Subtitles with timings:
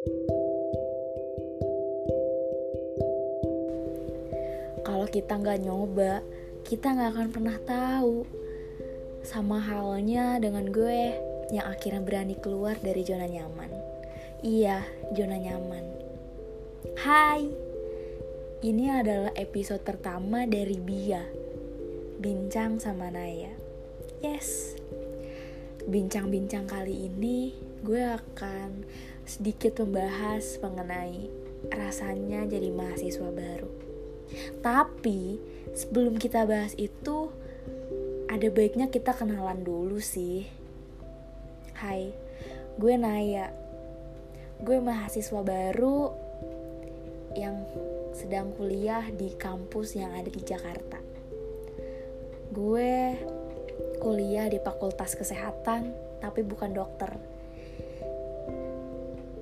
[0.00, 0.16] Kalau
[5.12, 6.24] kita nggak nyoba,
[6.64, 8.24] kita nggak akan pernah tahu.
[9.20, 11.20] Sama halnya dengan gue
[11.52, 13.68] yang akhirnya berani keluar dari zona nyaman.
[14.40, 14.80] Iya,
[15.12, 15.84] zona nyaman.
[16.96, 17.44] Hai,
[18.64, 21.28] ini adalah episode pertama dari Bia,
[22.16, 23.52] Bincang sama Naya.
[24.24, 24.80] Yes,
[25.84, 28.84] bincang-bincang kali ini gue akan
[29.24, 31.32] sedikit membahas mengenai
[31.72, 33.70] rasanya jadi mahasiswa baru.
[34.60, 35.40] Tapi
[35.72, 37.32] sebelum kita bahas itu,
[38.30, 40.46] ada baiknya kita kenalan dulu sih.
[41.80, 42.12] Hai,
[42.76, 43.50] gue Naya.
[44.60, 46.12] Gue mahasiswa baru
[47.32, 47.64] yang
[48.12, 51.00] sedang kuliah di kampus yang ada di Jakarta.
[52.52, 53.16] Gue
[54.02, 57.39] kuliah di Fakultas Kesehatan, tapi bukan dokter.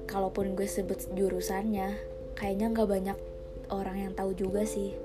[0.09, 2.01] Kalaupun gue sebut jurusannya,
[2.33, 3.19] kayaknya nggak banyak
[3.69, 4.97] orang yang tahu juga sih.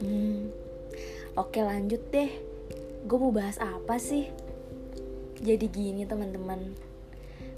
[0.00, 0.54] Hmm,
[1.34, 2.30] oke lanjut deh.
[3.04, 4.30] Gue mau bahas apa sih?
[5.42, 6.78] Jadi gini teman-teman.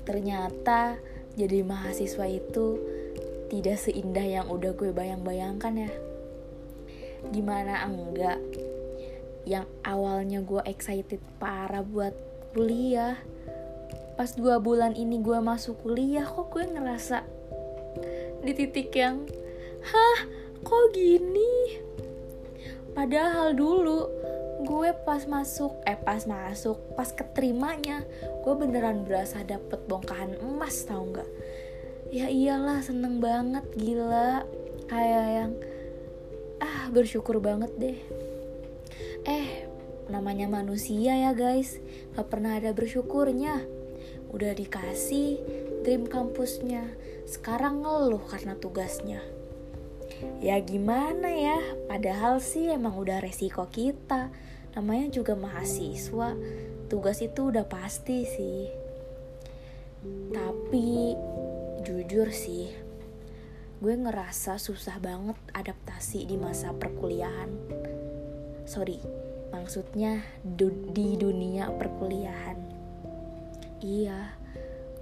[0.02, 0.98] Ternyata
[1.36, 2.80] jadi mahasiswa itu
[3.52, 5.92] tidak seindah yang udah gue bayang-bayangkan ya.
[7.30, 8.40] Gimana enggak?
[9.44, 12.16] Yang awalnya gue excited parah buat
[12.56, 13.18] kuliah.
[14.22, 17.26] Pas dua bulan ini gue masuk kuliah kok gue ngerasa
[18.46, 19.26] di titik yang
[19.82, 20.18] hah
[20.62, 21.82] kok gini?
[22.94, 24.06] Padahal dulu
[24.62, 28.06] gue pas masuk eh pas masuk pas keterimanya
[28.46, 31.30] gue beneran berasa dapet bongkahan emas tau nggak?
[32.14, 34.46] Ya iyalah seneng banget gila.
[34.86, 35.52] Kayak yang
[36.62, 37.98] ah bersyukur banget deh.
[39.26, 39.66] Eh
[40.06, 41.82] namanya manusia ya guys.
[42.14, 43.81] Gak pernah ada bersyukurnya
[44.32, 45.38] udah dikasih
[45.84, 46.88] dream kampusnya.
[47.28, 49.20] Sekarang ngeluh karena tugasnya.
[50.40, 54.32] Ya gimana ya padahal sih emang udah resiko kita.
[54.72, 56.32] Namanya juga mahasiswa
[56.88, 58.60] tugas itu udah pasti sih.
[60.32, 61.14] Tapi
[61.84, 62.72] jujur sih
[63.82, 67.50] gue ngerasa susah banget adaptasi di masa perkuliahan.
[68.64, 69.02] Sorry
[69.52, 72.71] maksudnya du di dunia perkuliahan
[73.82, 74.38] iya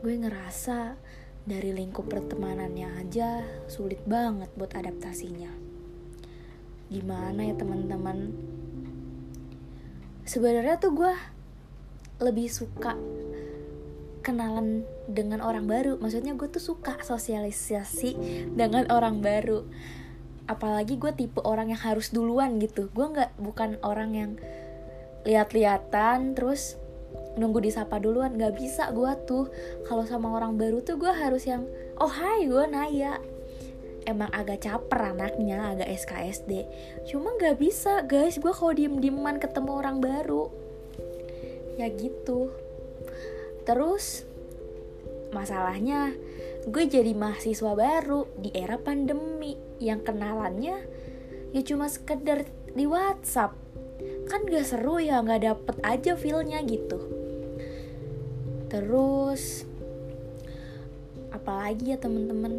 [0.01, 0.97] gue ngerasa
[1.45, 5.53] dari lingkup pertemanannya aja sulit banget buat adaptasinya.
[6.89, 8.33] Gimana ya teman-teman?
[10.25, 11.13] Sebenarnya tuh gue
[12.21, 12.97] lebih suka
[14.21, 15.97] kenalan dengan orang baru.
[16.01, 18.17] Maksudnya gue tuh suka sosialisasi
[18.53, 19.65] dengan orang baru.
[20.49, 22.89] Apalagi gue tipe orang yang harus duluan gitu.
[22.93, 24.33] Gue nggak bukan orang yang
[25.25, 26.81] lihat-lihatan terus
[27.39, 29.47] nunggu disapa duluan nggak bisa gue tuh.
[29.87, 31.69] Kalau sama orang baru tuh gue harus yang
[32.01, 33.21] oh hai gue Naya
[34.09, 36.67] emang agak caper anaknya agak SKSD
[37.07, 38.41] cuma nggak bisa guys.
[38.43, 40.51] Gue kalau diem dieman ketemu orang baru.
[41.79, 42.51] Ya gitu.
[43.63, 44.27] Terus
[45.31, 46.17] masalahnya
[46.67, 49.55] gue jadi mahasiswa baru di era pandemi.
[49.81, 50.77] Yang kenalannya
[51.57, 53.55] ya cuma sekedar di WhatsApp.
[54.29, 57.20] Kan gak seru ya nggak dapet aja feelnya gitu
[58.71, 59.67] terus
[61.35, 62.55] apalagi ya temen-temen.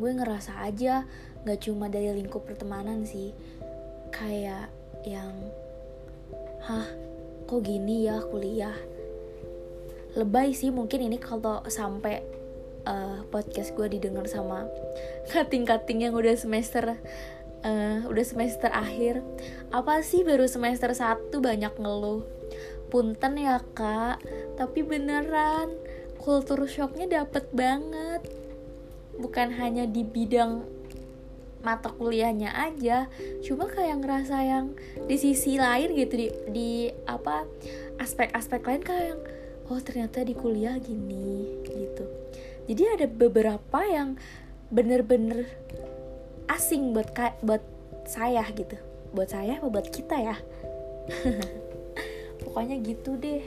[0.00, 1.04] Gue ngerasa aja
[1.44, 3.32] gak cuma dari lingkup pertemanan sih.
[4.10, 4.72] Kayak
[5.06, 5.32] yang
[6.66, 6.88] hah
[7.46, 8.74] kok gini ya kuliah?
[10.18, 12.24] Lebay sih mungkin ini kalau sampai
[12.88, 14.66] uh, podcast gue didengar sama
[15.30, 16.98] kating-kating yang udah semester
[17.62, 19.22] uh, udah semester akhir.
[19.70, 22.24] Apa sih baru semester satu banyak ngeluh?
[22.90, 24.18] Punten ya kak
[24.60, 25.72] tapi beneran
[26.20, 28.28] kultur shocknya dapet banget.
[29.16, 30.60] Bukan hanya di bidang
[31.60, 33.04] mata kuliahnya aja
[33.44, 34.72] cuma kayak ngerasa yang
[35.04, 36.70] di sisi lain gitu di, di
[37.04, 37.44] apa
[38.00, 39.20] aspek-aspek lain kayak yang
[39.68, 42.04] oh ternyata di kuliah gini gitu.
[42.64, 44.16] Jadi ada beberapa yang
[44.72, 45.48] bener-bener
[46.48, 47.12] asing buat
[47.44, 47.64] buat
[48.08, 48.76] saya gitu.
[49.12, 50.36] Buat saya buat kita ya?
[52.40, 53.44] Pokoknya gitu deh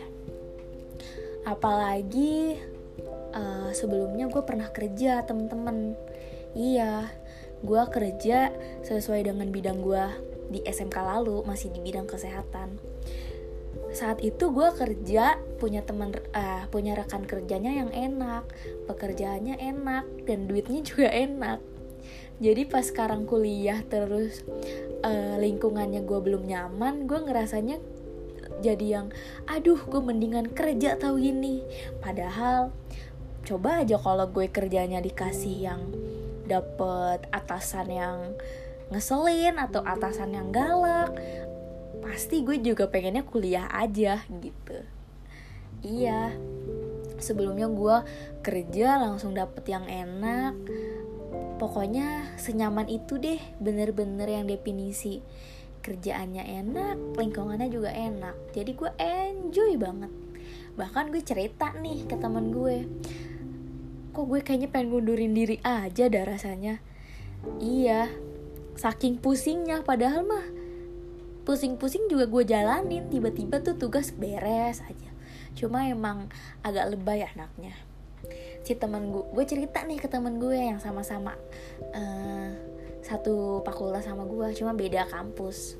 [1.43, 2.59] apalagi
[3.35, 5.97] uh, sebelumnya gue pernah kerja temen-temen.
[6.53, 7.09] Iya
[7.63, 8.51] gue kerja
[8.83, 10.05] sesuai dengan bidang gue
[10.51, 12.75] di SMK lalu masih di bidang kesehatan.
[13.95, 18.43] Saat itu gue kerja punya teman uh, punya rekan kerjanya yang enak
[18.89, 21.59] pekerjaannya enak dan duitnya juga enak.
[22.43, 24.43] Jadi pas sekarang kuliah terus
[25.05, 27.79] uh, lingkungannya gue belum nyaman gue ngerasanya
[28.63, 29.07] jadi yang
[29.43, 31.59] aduh gue mendingan kerja tau gini.
[31.99, 32.71] Padahal
[33.43, 35.81] coba aja kalau gue kerjanya dikasih yang
[36.47, 38.19] dapet atasan yang
[38.87, 41.11] ngeselin atau atasan yang galak
[42.03, 44.79] pasti gue juga pengennya kuliah aja gitu.
[45.83, 46.35] Iya
[47.23, 47.97] sebelumnya gue
[48.43, 50.53] kerja langsung dapet yang enak.
[51.57, 55.23] Pokoknya senyaman itu deh bener-bener yang definisi
[55.83, 58.55] kerjaannya enak lingkungannya juga enak.
[58.55, 60.11] Jadi gue enjoy banget.
[60.79, 62.87] Bahkan gue cerita nih ke teman gue
[64.13, 66.79] kok gue kayaknya pengen ngundurin diri aja dah rasanya.
[67.59, 68.07] Iya
[68.79, 69.83] saking pusingnya.
[69.83, 70.45] Padahal mah
[71.43, 73.09] pusing-pusing juga gue jalanin.
[73.11, 75.09] Tiba-tiba tuh tugas beres aja.
[75.53, 76.31] Cuma emang
[76.63, 77.75] agak lebay anaknya.
[78.63, 81.35] Si teman gue gue cerita nih ke teman gue yang sama-sama
[81.91, 82.72] uh,
[83.03, 85.75] satu fakultas sama gue cuma beda kampus.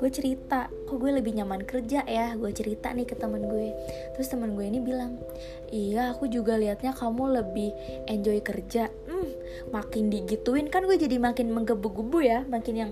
[0.00, 2.32] Gue cerita kok gue lebih nyaman kerja ya?
[2.36, 3.72] Gue cerita nih ke temen gue.
[4.16, 5.20] Terus temen gue ini bilang
[5.68, 7.72] iya aku juga liatnya kamu lebih
[8.08, 8.88] enjoy kerja.
[9.08, 9.28] Hmm,
[9.72, 12.90] makin digituin kan gue jadi makin menggebu-gebu ya makin yang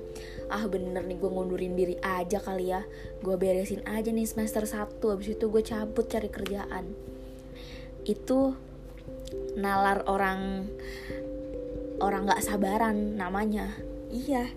[0.52, 2.84] ah bener nih gue ngundurin diri aja kali ya.
[3.24, 6.92] Gue beresin aja nih semester 1 abis itu gue cabut cari kerjaan.
[8.04, 8.52] Itu
[9.56, 10.68] nalar orang
[11.98, 13.70] orang nggak sabaran namanya.
[14.08, 14.48] Iya.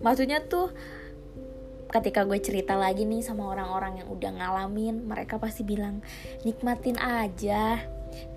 [0.00, 0.72] Maksudnya tuh
[1.86, 6.02] ketika gue cerita lagi nih sama orang-orang yang udah ngalamin mereka pasti bilang
[6.42, 7.80] nikmatin aja.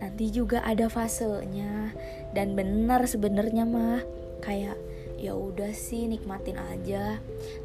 [0.03, 1.93] Nanti juga ada fasenya.
[2.35, 4.03] Dan benar sebenarnya mah
[4.43, 4.77] kayak
[5.19, 7.17] ya udah sih nikmatin aja.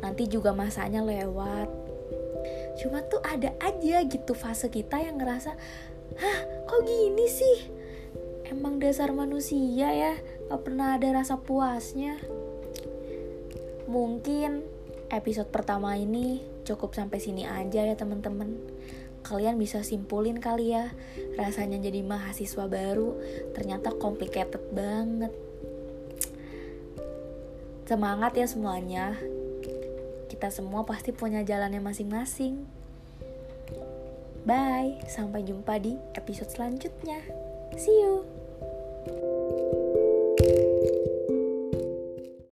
[0.03, 1.69] Nanti juga masanya lewat.
[2.79, 5.55] Cuma tuh ada aja gitu fase kita yang ngerasa
[6.19, 6.39] hah
[6.69, 7.59] kok gini sih
[8.49, 10.15] emang dasar manusia ya
[10.51, 12.21] gak pernah ada rasa puasnya
[13.85, 14.65] mungkin
[15.13, 18.57] episode pertama ini cukup sampai sini aja ya teman-teman.
[19.25, 20.93] Kalian bisa simpulin kali ya,
[21.41, 23.17] rasanya jadi mahasiswa baru
[23.57, 25.33] ternyata complicated banget.
[27.89, 29.17] Semangat ya semuanya.
[30.29, 32.65] Kita semua pasti punya jalannya masing-masing.
[34.45, 37.25] Bye, sampai jumpa di episode selanjutnya.
[37.81, 38.34] See you.